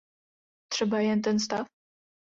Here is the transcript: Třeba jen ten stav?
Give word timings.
Třeba 0.71 0.99
jen 0.99 1.21
ten 1.21 1.39
stav? 1.39 1.67